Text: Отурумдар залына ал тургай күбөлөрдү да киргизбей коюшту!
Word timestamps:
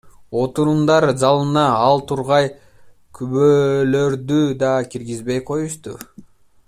Отурумдар 0.43 1.05
залына 1.23 1.65
ал 1.89 2.01
тургай 2.11 2.49
күбөлөрдү 3.19 4.41
да 4.65 4.73
киргизбей 4.95 5.45
коюшту! 5.51 5.97